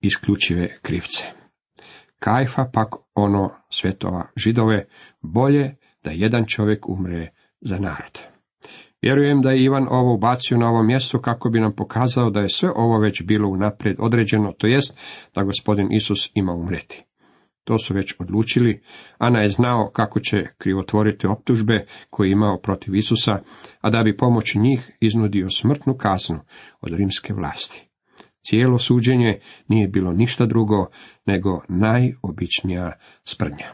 isključive 0.00 0.78
krivce. 0.82 1.24
Kajfa 2.18 2.70
pak 2.72 2.88
ono 3.14 3.50
svetova 3.70 4.26
židove, 4.36 4.86
bolje 5.22 5.76
da 6.04 6.10
jedan 6.10 6.44
čovjek 6.46 6.88
umre 6.88 7.30
za 7.60 7.78
narod. 7.78 8.20
Vjerujem 9.02 9.42
da 9.42 9.50
je 9.50 9.62
Ivan 9.62 9.86
ovo 9.90 10.14
ubacio 10.14 10.58
na 10.58 10.68
ovo 10.68 10.82
mjesto 10.82 11.20
kako 11.20 11.50
bi 11.50 11.60
nam 11.60 11.74
pokazao 11.76 12.30
da 12.30 12.40
je 12.40 12.48
sve 12.48 12.70
ovo 12.74 12.98
već 12.98 13.22
bilo 13.22 13.48
unaprijed 13.48 13.96
određeno, 13.98 14.52
to 14.58 14.66
jest 14.66 14.98
da 15.34 15.42
gospodin 15.42 15.92
Isus 15.92 16.30
ima 16.34 16.52
umreti. 16.52 17.04
To 17.64 17.78
su 17.78 17.94
već 17.94 18.14
odlučili, 18.18 18.82
Ana 19.18 19.40
je 19.40 19.48
znao 19.48 19.90
kako 19.92 20.20
će 20.20 20.36
krivotvoriti 20.58 21.26
optužbe 21.26 21.86
koje 22.10 22.28
je 22.28 22.32
imao 22.32 22.60
protiv 22.60 22.94
Isusa, 22.94 23.32
a 23.80 23.90
da 23.90 24.02
bi 24.02 24.16
pomoći 24.16 24.58
njih 24.58 24.90
iznudio 25.00 25.48
smrtnu 25.48 25.94
kaznu 25.94 26.40
od 26.80 26.92
rimske 26.92 27.34
vlasti. 27.34 27.88
Cijelo 28.42 28.78
suđenje 28.78 29.40
nije 29.68 29.88
bilo 29.88 30.12
ništa 30.12 30.46
drugo 30.46 30.86
nego 31.26 31.62
najobičnija 31.68 32.92
sprdnja. 33.24 33.72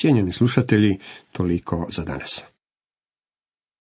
Cijenjeni 0.00 0.32
slušatelji, 0.32 0.98
toliko 1.32 1.86
za 1.90 2.04
danas. 2.04 2.53